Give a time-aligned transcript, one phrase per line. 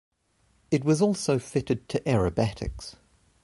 [0.71, 2.95] It was also fitted to aerobatics.